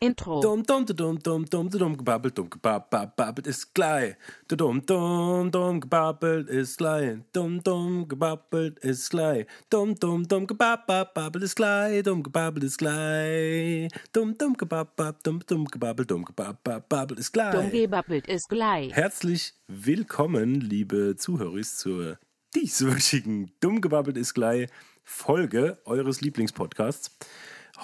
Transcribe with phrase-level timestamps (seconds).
[0.00, 0.40] Intro.
[0.40, 4.14] Dum dum dum dum dum dum gebabbelt, dum gebabbelt ist gleich.
[4.46, 7.18] Dum dum dum gebabbelt ist gleich.
[7.32, 9.46] Dum dum gebabbelt ist gleich.
[9.68, 12.04] Dum dum dum gebabbelt ist gleich.
[12.04, 13.88] Dum gebabbelt ist gleich.
[14.12, 17.54] Dum dum gebabbelt, dum dum gebabbelt, dum gebabbelt ist gleich.
[17.56, 18.92] Dumm gebabbelt ist gleich.
[18.92, 22.18] Herzlich willkommen, liebe Zuhörer, zur
[22.54, 24.68] dieswöchigen Dumm gebabbelt ist gleich
[25.02, 27.10] Folge eures Lieblingspodcasts.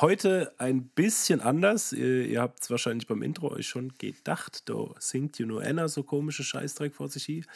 [0.00, 1.92] Heute ein bisschen anders.
[1.92, 4.68] Ihr, ihr habt es wahrscheinlich beim Intro euch schon gedacht.
[4.68, 7.46] Da singt you know Anna so komische Scheißdreck vor sich hin.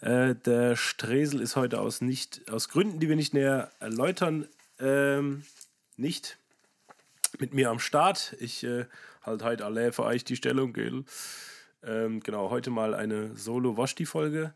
[0.00, 4.48] Äh, der Stresel ist heute aus, nicht, aus Gründen, die wir nicht näher erläutern,
[4.80, 5.44] ähm,
[5.96, 6.38] nicht
[7.38, 8.34] mit mir am Start.
[8.40, 8.86] Ich äh,
[9.22, 11.04] halt heute alle für euch die Stellung, gell?
[11.84, 14.54] Ähm, genau, heute mal eine Solo-Washti-Folge.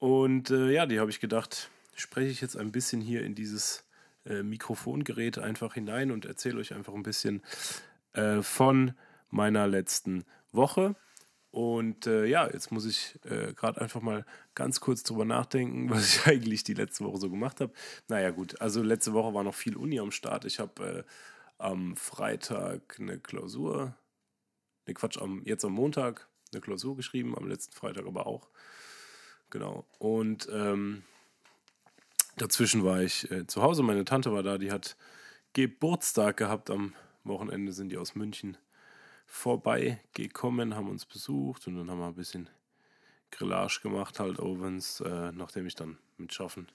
[0.00, 3.84] Und äh, ja, die habe ich gedacht, spreche ich jetzt ein bisschen hier in dieses
[4.24, 7.42] äh, Mikrofongerät einfach hinein und erzähle euch einfach ein bisschen
[8.12, 8.94] äh, von
[9.30, 10.94] meiner letzten Woche.
[11.50, 16.16] Und äh, ja, jetzt muss ich äh, gerade einfach mal ganz kurz drüber nachdenken, was
[16.16, 17.72] ich eigentlich die letzte Woche so gemacht habe.
[18.08, 20.46] Naja, gut, also letzte Woche war noch viel Uni am Start.
[20.46, 21.02] Ich habe äh,
[21.58, 23.94] am Freitag eine Klausur,
[24.86, 28.48] ne Quatsch, am, jetzt am Montag eine Klausur geschrieben, am letzten Freitag aber auch.
[29.50, 29.86] Genau.
[29.98, 31.02] Und ähm,
[32.42, 33.82] dazwischen war ich äh, zu Hause.
[33.82, 34.96] Meine Tante war da, die hat
[35.52, 36.70] Geburtstag gehabt.
[36.70, 38.58] Am Wochenende sind die aus München
[39.26, 42.50] vorbeigekommen, haben uns besucht und dann haben wir ein bisschen
[43.30, 46.66] Grillage gemacht, halt Ovens, äh, nachdem ich dann mit Schaffen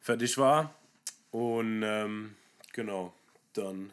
[0.00, 0.74] fertig war.
[1.30, 2.34] Und ähm,
[2.72, 3.14] genau,
[3.52, 3.92] dann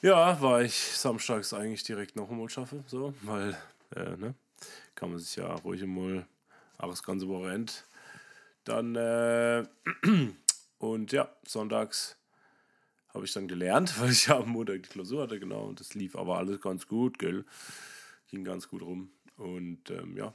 [0.00, 3.56] ja, war ich samstags eigentlich direkt noch einmal schaffe, so, weil,
[3.96, 4.34] äh, ne,
[4.94, 6.26] kann man sich ja ruhig einmal
[6.78, 7.72] auch das ganze Wochenende
[8.64, 9.64] dann, äh,
[10.78, 12.16] und ja, sonntags
[13.14, 15.66] habe ich dann gelernt, weil ich am Montag die Klausur hatte, genau.
[15.66, 17.44] Und das lief aber alles ganz gut, gell.
[18.28, 19.10] Ging ganz gut rum.
[19.36, 20.32] Und ähm, ja,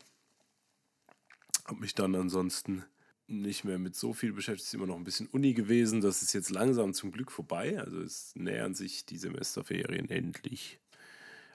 [1.65, 2.83] habe mich dann ansonsten
[3.27, 4.63] nicht mehr mit so viel beschäftigt.
[4.63, 6.01] Es ist immer noch ein bisschen Uni gewesen.
[6.01, 7.79] Das ist jetzt langsam zum Glück vorbei.
[7.79, 10.79] Also es nähern sich die Semesterferien endlich.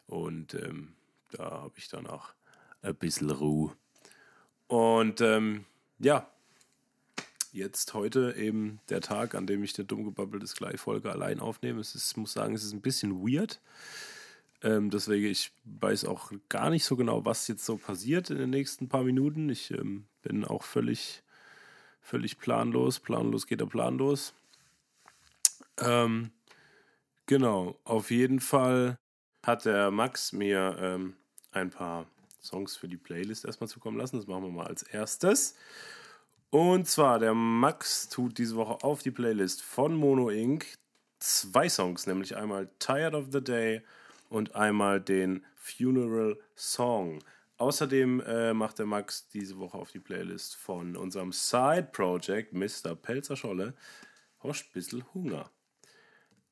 [0.07, 0.95] Und ähm,
[1.33, 2.35] da habe ich dann auch
[2.83, 3.77] ein bisschen Ruhe.
[4.69, 5.65] Und ähm,
[5.99, 6.31] ja,
[7.55, 11.81] jetzt heute eben der Tag, an dem ich der Dummgebabbel des Gleich-Folge allein aufnehme.
[11.81, 13.61] Es ist, muss sagen, es ist ein bisschen weird.
[14.63, 18.51] Ähm, deswegen, ich weiß auch gar nicht so genau, was jetzt so passiert in den
[18.51, 19.49] nächsten paar Minuten.
[19.49, 21.23] Ich ähm, bin auch völlig,
[22.01, 22.99] völlig planlos.
[22.99, 24.35] Planlos geht er planlos.
[25.79, 26.33] Ähm,
[27.27, 28.99] genau, auf jeden Fall
[29.45, 31.15] hat der Max mir ähm,
[31.53, 32.07] ein paar
[32.43, 34.17] Songs für die Playlist erstmal zukommen lassen.
[34.17, 35.55] Das machen wir mal als erstes.
[36.55, 40.65] Und zwar, der Max tut diese Woche auf die Playlist von Mono Inc.
[41.19, 43.83] zwei Songs, nämlich einmal Tired of the Day
[44.29, 47.19] und einmal den Funeral Song.
[47.57, 52.95] Außerdem äh, macht der Max diese Woche auf die Playlist von unserem Side Project Mr.
[52.95, 53.75] Pelzer Scholle
[54.45, 55.51] Host bissel Hunger.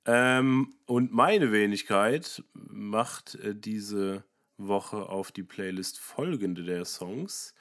[0.04, 4.24] Ähm, und meine Wenigkeit macht äh, diese
[4.56, 7.54] Woche auf die Playlist folgende der Songs.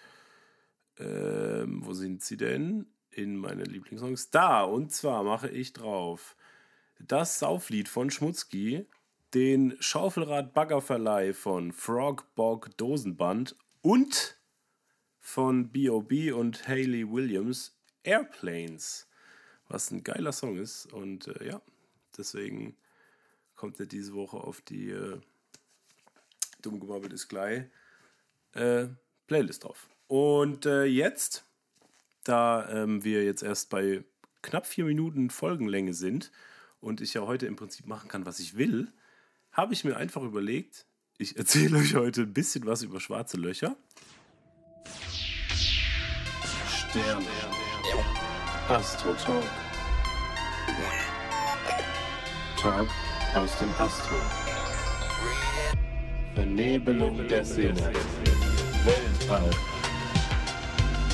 [1.02, 2.86] Ähm, wo sind sie denn?
[3.10, 4.30] In meine Lieblingssongs.
[4.30, 6.38] Da, und zwar mache ich drauf
[7.00, 8.86] das Sauflied von Schmutzki,
[9.34, 14.38] den Schaufelrad-Baggerverleih von Frogbog Dosenband und
[15.20, 16.32] von B.O.B.
[16.32, 19.10] und Hayley Williams Airplanes.
[19.68, 20.86] Was ein geiler Song ist.
[20.94, 21.62] Und äh, ja,
[22.18, 22.78] deswegen
[23.56, 25.20] kommt er diese Woche auf die äh,
[26.62, 27.66] Dummgebabbelt ist gleich
[28.54, 28.88] äh,
[29.28, 29.90] Playlist drauf.
[30.12, 31.46] Und äh, jetzt,
[32.26, 34.04] da ähm, wir jetzt erst bei
[34.42, 36.34] knapp vier Minuten Folgenlänge sind
[36.82, 38.92] und ich ja heute im Prinzip machen kann, was ich will,
[39.54, 40.86] habe ich mir einfach überlegt,
[41.18, 43.78] ich erzähle euch heute ein bisschen was über schwarze Löcher.
[46.68, 47.26] Sterne.
[48.68, 49.46] Astrotalk.
[52.60, 52.90] Talk
[53.34, 54.16] aus dem Astro.
[56.36, 57.94] Vernebelung der Sinne.
[58.84, 59.71] Weltall.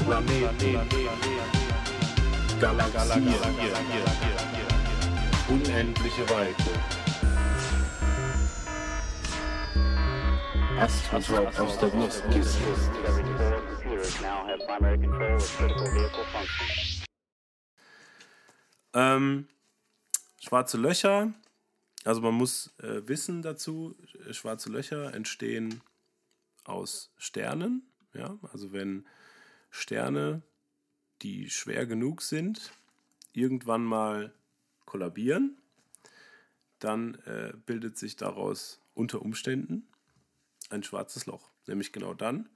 [0.05, 0.89] Planeten.
[2.59, 3.33] Galaxien.
[5.49, 6.63] Unendliche Weite.
[10.79, 12.89] Astrotalk aus der functions.
[18.93, 19.47] Ähm,
[20.39, 21.33] schwarze Löcher,
[22.03, 23.95] also man muss äh, wissen dazu,
[24.31, 25.81] schwarze Löcher entstehen
[26.63, 27.91] aus Sternen.
[28.13, 28.37] Ja?
[28.51, 29.05] Also wenn
[29.69, 30.41] Sterne,
[31.21, 32.71] die schwer genug sind,
[33.33, 34.33] irgendwann mal
[34.85, 35.57] kollabieren,
[36.79, 39.87] dann äh, bildet sich daraus unter Umständen
[40.69, 41.49] ein schwarzes Loch.
[41.65, 42.49] Nämlich genau dann,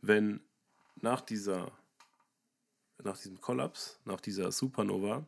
[0.00, 0.40] wenn
[0.96, 1.72] nach dieser
[3.02, 5.26] nach diesem Kollaps, nach dieser Supernova,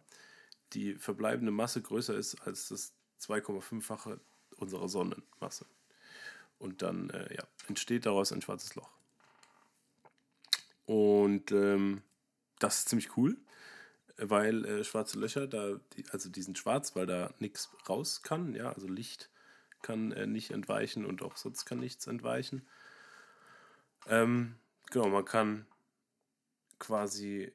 [0.72, 4.20] die verbleibende Masse größer ist als das 2,5-fache
[4.56, 5.66] unserer Sonnenmasse.
[6.58, 8.90] Und dann äh, ja, entsteht daraus ein schwarzes Loch.
[10.88, 12.00] Und ähm,
[12.60, 13.36] das ist ziemlich cool,
[14.16, 18.54] weil äh, schwarze Löcher, da, die, also die sind schwarz, weil da nichts raus kann,
[18.54, 19.28] ja, also Licht
[19.82, 22.66] kann äh, nicht entweichen und auch sonst kann nichts entweichen.
[24.06, 24.54] Ähm,
[24.90, 25.66] genau, man kann
[26.78, 27.52] quasi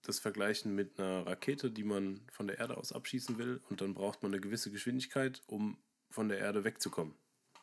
[0.00, 3.92] das vergleichen mit einer Rakete, die man von der Erde aus abschießen will und dann
[3.92, 5.76] braucht man eine gewisse Geschwindigkeit, um
[6.08, 7.14] von der Erde wegzukommen,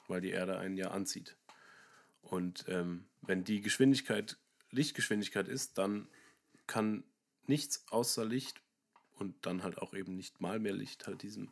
[0.07, 1.35] weil die Erde einen ja anzieht.
[2.21, 4.37] Und ähm, wenn die Geschwindigkeit
[4.77, 6.07] Lichtgeschwindigkeit ist, dann
[6.67, 7.03] kann
[7.47, 8.61] nichts außer Licht
[9.15, 11.51] und dann halt auch eben nicht mal mehr Licht halt diesem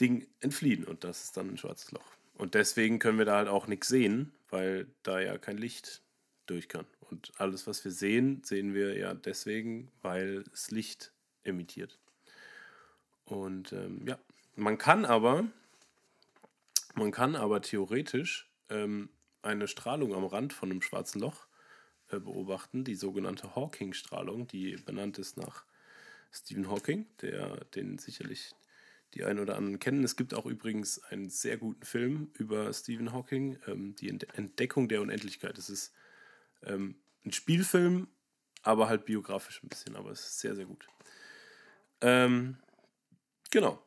[0.00, 2.06] Ding entfliehen und das ist dann ein schwarzes Loch.
[2.34, 6.02] Und deswegen können wir da halt auch nichts sehen, weil da ja kein Licht
[6.46, 6.86] durch kann.
[7.10, 11.12] Und alles, was wir sehen, sehen wir ja deswegen, weil es Licht
[11.44, 11.98] emittiert.
[13.24, 14.18] Und ähm, ja,
[14.56, 15.46] man kann aber,
[16.94, 19.10] man kann aber theoretisch ähm,
[19.42, 21.46] eine Strahlung am Rand von einem schwarzen Loch
[22.20, 25.64] beobachten, die sogenannte Hawking-Strahlung, die benannt ist nach
[26.32, 28.54] Stephen Hawking, der den sicherlich
[29.14, 30.02] die einen oder anderen kennen.
[30.02, 35.00] Es gibt auch übrigens einen sehr guten Film über Stephen Hawking, ähm, die Entdeckung der
[35.00, 35.56] Unendlichkeit.
[35.56, 35.92] Es ist
[36.64, 38.08] ähm, ein Spielfilm,
[38.62, 40.86] aber halt biografisch ein bisschen, aber es ist sehr, sehr gut.
[42.00, 42.56] Ähm,
[43.50, 43.80] genau.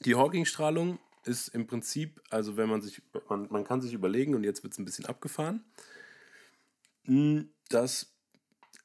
[0.00, 4.44] Die Hawking-Strahlung ist im Prinzip, also wenn man sich, man, man kann sich überlegen, und
[4.44, 5.64] jetzt wird es ein bisschen abgefahren,
[7.06, 8.14] hm, dass,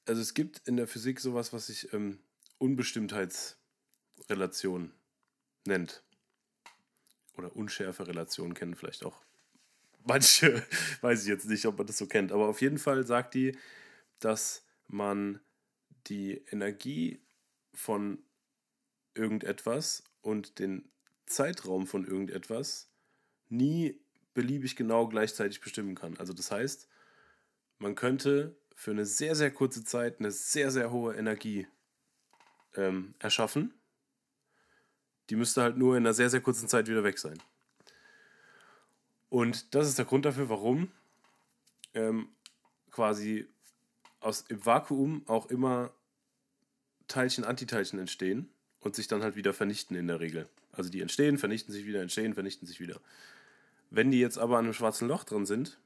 [0.05, 2.19] also es gibt in der Physik sowas, was sich ähm,
[2.57, 4.93] Unbestimmtheitsrelation
[5.65, 6.03] nennt.
[7.37, 9.23] Oder unschärfe Relation kennen vielleicht auch
[10.03, 10.65] manche,
[11.01, 13.57] weiß ich jetzt nicht, ob man das so kennt, aber auf jeden Fall sagt die,
[14.19, 15.39] dass man
[16.07, 17.21] die Energie
[17.73, 18.23] von
[19.13, 20.89] irgendetwas und den
[21.25, 22.89] Zeitraum von irgendetwas
[23.49, 23.99] nie
[24.33, 26.17] beliebig genau gleichzeitig bestimmen kann.
[26.17, 26.87] Also das heißt,
[27.81, 31.67] man könnte für eine sehr, sehr kurze Zeit eine sehr, sehr hohe Energie
[32.75, 33.73] ähm, erschaffen.
[35.29, 37.41] Die müsste halt nur in einer sehr, sehr kurzen Zeit wieder weg sein.
[39.29, 40.91] Und das ist der Grund dafür, warum
[41.93, 42.29] ähm,
[42.91, 43.47] quasi
[44.19, 45.91] aus im Vakuum auch immer
[47.07, 48.49] Teilchen, Antiteilchen entstehen
[48.79, 50.47] und sich dann halt wieder vernichten in der Regel.
[50.71, 52.99] Also die entstehen, vernichten sich wieder, entstehen, vernichten sich wieder.
[53.89, 55.79] Wenn die jetzt aber an einem schwarzen Loch drin sind,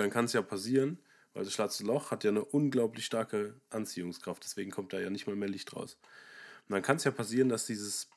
[0.00, 0.98] dann kann es ja passieren,
[1.34, 5.26] weil das schwarze Loch hat ja eine unglaublich starke Anziehungskraft, deswegen kommt da ja nicht
[5.26, 5.98] mal mehr Licht raus.
[6.68, 8.10] Und dann kann es ja passieren, dass dieses,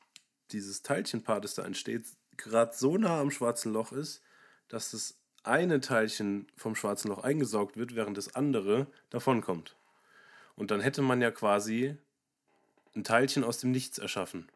[0.50, 2.04] dieses Teilchenpaar, das da entsteht,
[2.36, 4.22] gerade so nah am schwarzen Loch ist,
[4.68, 9.76] dass das eine Teilchen vom schwarzen Loch eingesaugt wird, während das andere davonkommt.
[10.54, 11.96] Und dann hätte man ja quasi
[12.94, 14.48] ein Teilchen aus dem Nichts erschaffen.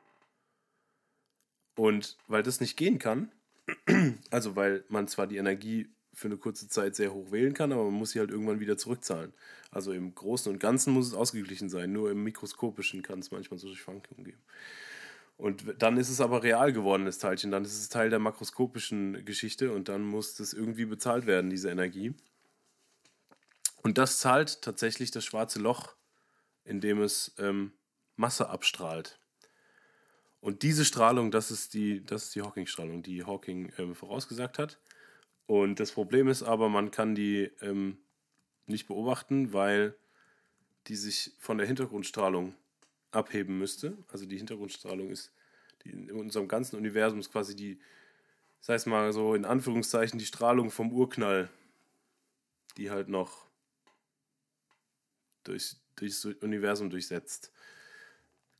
[1.74, 3.32] Und weil das nicht gehen kann,
[4.30, 7.84] also weil man zwar die Energie für eine kurze Zeit sehr hoch wählen kann, aber
[7.84, 9.34] man muss sie halt irgendwann wieder zurückzahlen.
[9.70, 13.58] Also im Großen und Ganzen muss es ausgeglichen sein, nur im Mikroskopischen kann es manchmal
[13.58, 14.42] solche Schwankungen geben.
[15.36, 17.50] Und dann ist es aber real geworden, das Teilchen.
[17.50, 21.68] Dann ist es Teil der makroskopischen Geschichte und dann muss das irgendwie bezahlt werden, diese
[21.68, 22.14] Energie.
[23.82, 25.94] Und das zahlt tatsächlich das schwarze Loch,
[26.64, 27.72] indem es ähm,
[28.16, 29.20] Masse abstrahlt.
[30.40, 34.78] Und diese Strahlung, das ist die, die Hawking-Strahlung, die Hawking ähm, vorausgesagt hat.
[35.46, 37.98] Und das Problem ist aber, man kann die ähm,
[38.66, 39.94] nicht beobachten, weil
[40.88, 42.54] die sich von der Hintergrundstrahlung
[43.10, 43.96] abheben müsste.
[44.08, 45.32] Also die Hintergrundstrahlung ist
[45.84, 47.78] die in unserem ganzen Universum ist quasi die,
[48.60, 51.48] das heißt mal so in Anführungszeichen, die Strahlung vom Urknall,
[52.76, 53.46] die halt noch
[55.44, 57.52] durch, durchs Universum durchsetzt.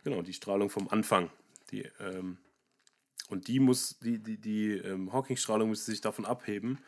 [0.05, 1.31] Genau, die Strahlung vom Anfang.
[1.71, 2.39] Die, ähm,
[3.29, 6.79] und die muss, die, die, die ähm, Hawking-Strahlung müsste sich davon abheben.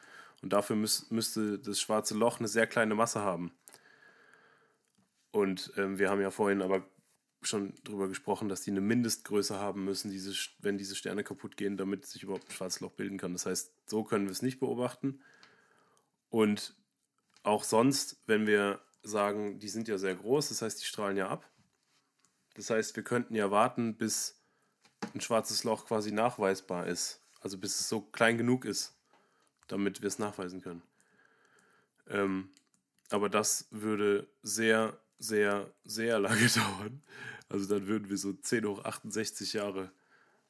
[0.41, 3.53] Und dafür müß, müsste das schwarze Loch eine sehr kleine Masse haben.
[5.33, 6.87] Und ähm, wir haben ja vorhin aber
[7.43, 11.77] schon darüber gesprochen, dass die eine Mindestgröße haben müssen, diese, wenn diese Sterne kaputt gehen,
[11.77, 13.33] damit sich überhaupt ein schwarzes Loch bilden kann.
[13.33, 15.21] Das heißt, so können wir es nicht beobachten.
[16.31, 16.77] Und
[17.43, 21.29] auch sonst, wenn wir sagen, die sind ja sehr groß, das heißt, die strahlen ja
[21.29, 21.49] ab.
[22.55, 24.38] Das heißt, wir könnten ja warten, bis
[25.15, 27.21] ein schwarzes Loch quasi nachweisbar ist.
[27.41, 28.95] Also bis es so klein genug ist,
[29.69, 30.83] damit wir es nachweisen können.
[32.09, 32.51] Ähm,
[33.11, 37.03] aber das würde sehr sehr, sehr lange dauern.
[37.49, 39.91] Also dann würden wir so 10 hoch 68 Jahre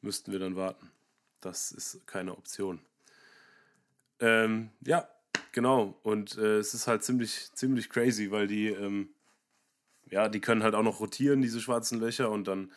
[0.01, 0.91] müssten wir dann warten.
[1.41, 2.81] Das ist keine Option.
[4.21, 5.09] Ähm, ja,
[5.53, 5.99] genau.
[6.03, 9.11] Und äh, es ist halt ziemlich, ziemlich crazy, weil die, ähm,
[10.11, 12.73] ja, die können halt auch noch rotieren, diese schwarzen Löcher, und dann,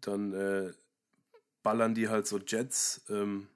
[0.00, 0.72] dann äh,
[1.62, 3.48] ballern die halt so Jets, ähm,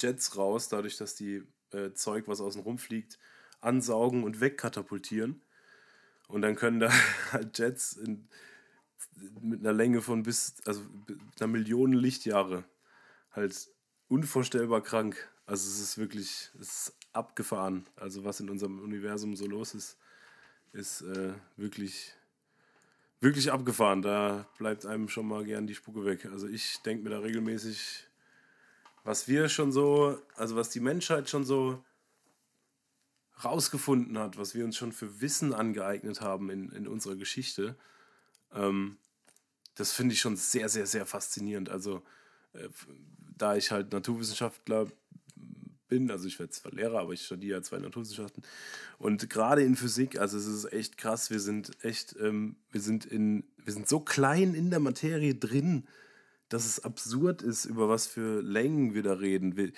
[0.00, 1.42] Jets raus, dadurch, dass die
[1.72, 3.18] äh, Zeug, was außen rumfliegt,
[3.60, 5.42] ansaugen und wegkatapultieren.
[6.28, 6.92] Und dann können da
[7.32, 8.28] halt Jets in,
[9.40, 10.82] mit einer Länge von bis, also
[11.38, 12.64] einer Million Lichtjahre
[13.32, 13.68] halt
[14.08, 15.30] unvorstellbar krank.
[15.46, 17.86] Also es ist wirklich, es ist abgefahren.
[17.96, 19.98] Also was in unserem Universum so los ist,
[20.72, 22.14] ist äh, wirklich,
[23.20, 24.02] wirklich abgefahren.
[24.02, 26.26] Da bleibt einem schon mal gern die Spucke weg.
[26.26, 28.06] Also ich denke mir da regelmäßig,
[29.04, 31.82] was wir schon so, also was die Menschheit schon so
[33.44, 37.76] rausgefunden hat, was wir uns schon für Wissen angeeignet haben in, in unserer Geschichte,
[38.52, 38.98] ähm,
[39.74, 41.68] das finde ich schon sehr, sehr, sehr faszinierend.
[41.68, 42.02] Also,
[42.52, 42.68] äh,
[43.36, 44.88] da ich halt Naturwissenschaftler
[45.88, 48.42] bin, also ich werde zwar Lehrer, aber ich studiere ja zwei Naturwissenschaften.
[48.98, 53.04] Und gerade in Physik, also es ist echt krass, wir sind echt, ähm, wir sind
[53.04, 55.86] in, wir sind so klein in der Materie drin,
[56.48, 59.72] dass es absurd ist, über was für Längen wir da reden.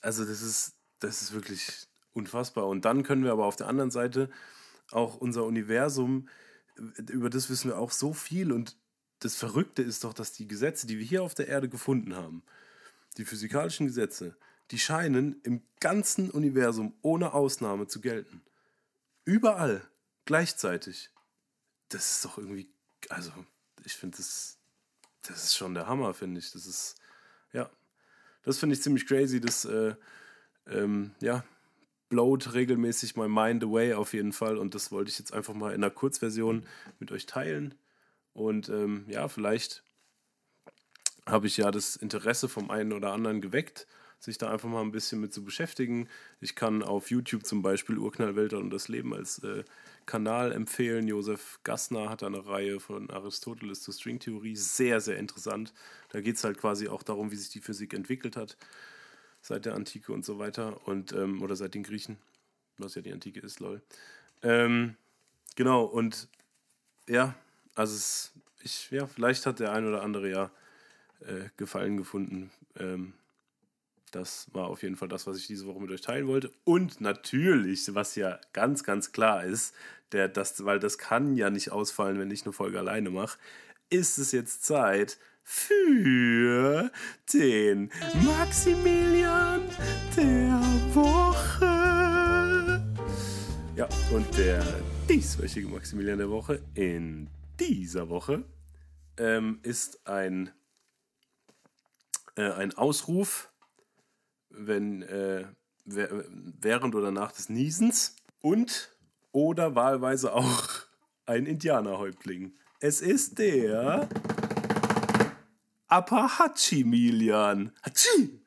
[0.00, 2.66] Also das ist, das ist wirklich unfassbar.
[2.66, 4.30] Und dann können wir aber auf der anderen Seite
[4.90, 6.28] auch unser Universum,
[7.10, 8.52] über das wissen wir auch so viel.
[8.52, 8.76] Und
[9.20, 12.42] das Verrückte ist doch, dass die Gesetze, die wir hier auf der Erde gefunden haben,
[13.16, 14.36] die physikalischen Gesetze,
[14.70, 18.42] die scheinen im ganzen Universum ohne Ausnahme zu gelten.
[19.24, 19.86] Überall,
[20.24, 21.10] gleichzeitig.
[21.88, 22.68] Das ist doch irgendwie,
[23.08, 23.32] also
[23.84, 24.58] ich finde das,
[25.22, 26.50] das ist schon der Hammer, finde ich.
[26.52, 26.96] Das ist,
[27.52, 27.70] ja,
[28.42, 29.40] das finde ich ziemlich crazy.
[29.40, 29.94] Das, äh,
[30.66, 31.44] ähm, ja,
[32.08, 34.58] blowt regelmäßig my mind away auf jeden Fall.
[34.58, 36.66] Und das wollte ich jetzt einfach mal in einer Kurzversion
[36.98, 37.74] mit euch teilen.
[38.32, 39.82] Und ähm, ja, vielleicht
[41.26, 43.86] habe ich ja das Interesse vom einen oder anderen geweckt,
[44.26, 46.08] sich da einfach mal ein bisschen mit zu beschäftigen.
[46.40, 49.64] Ich kann auf YouTube zum Beispiel Urknallwälder und das Leben als äh,
[50.04, 51.06] Kanal empfehlen.
[51.06, 54.56] Josef Gassner hat eine Reihe von Aristoteles zur Stringtheorie.
[54.56, 55.72] Sehr, sehr interessant.
[56.10, 58.56] Da geht es halt quasi auch darum, wie sich die Physik entwickelt hat
[59.40, 60.86] seit der Antike und so weiter.
[60.88, 62.18] Und, ähm, oder seit den Griechen,
[62.78, 63.80] was ja die Antike ist, lol.
[64.42, 64.96] Ähm,
[65.54, 66.28] genau, und
[67.08, 67.36] ja,
[67.76, 70.50] also es, ich, ja, vielleicht hat der ein oder andere ja
[71.20, 72.50] äh, Gefallen gefunden.
[72.76, 73.12] Ähm,
[74.10, 76.50] das war auf jeden Fall das, was ich diese Woche mit euch teilen wollte.
[76.64, 79.74] Und natürlich, was ja ganz, ganz klar ist,
[80.12, 83.38] der, das, weil das kann ja nicht ausfallen, wenn ich eine Folge alleine mache,
[83.90, 86.90] ist es jetzt Zeit für
[87.32, 87.90] den
[88.24, 89.62] Maximilian
[90.16, 90.60] der
[90.94, 91.76] Woche.
[93.76, 94.64] Ja, und der
[95.08, 97.28] dieswöchige Maximilian der Woche in
[97.60, 98.44] dieser Woche
[99.18, 100.50] ähm, ist ein,
[102.36, 103.50] äh, ein Ausruf,
[104.56, 105.44] wenn äh,
[105.84, 108.96] während oder nach des Niesens und
[109.32, 110.68] oder wahlweise auch
[111.26, 112.54] ein Indianerhäuptling.
[112.80, 114.08] Es ist der
[115.88, 117.72] Apahachi-Milian.
[117.82, 118.40] Hachi!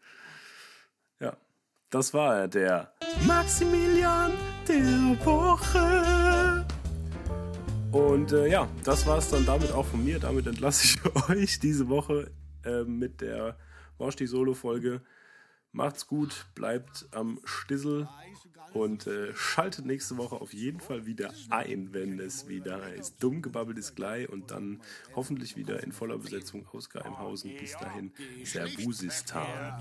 [1.20, 1.38] Ja,
[1.90, 2.94] das war er, der
[3.26, 4.32] Maximilian
[4.68, 6.66] der Woche.
[7.92, 10.20] Und äh, ja, das war es dann damit auch von mir.
[10.20, 12.32] Damit entlasse ich euch diese Woche
[12.64, 13.58] äh, mit der
[13.98, 15.02] Washti Solo-Folge.
[15.72, 18.10] Macht's gut, bleibt am Stissel
[18.74, 23.22] und äh, schaltet nächste Woche auf jeden Fall wieder ein, wenn es wieder heißt.
[23.22, 24.82] Dumm gebabbelt ist gleich und dann
[25.16, 27.56] hoffentlich wieder in voller Besetzung aus Geheimhausen.
[27.56, 28.12] Bis dahin,
[28.44, 29.80] Servusistan.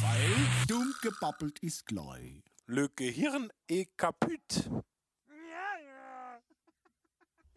[0.00, 2.44] Weil dumm gebabbelt ist gleich.
[2.66, 4.70] Le Gehirn est kaput.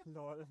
[0.06, 0.48] Lol.